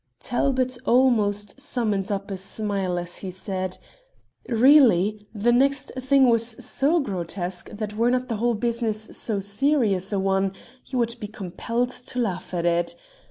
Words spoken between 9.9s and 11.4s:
a one you would be